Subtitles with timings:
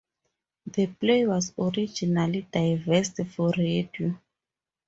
[0.65, 4.17] The play was originally devised for radio.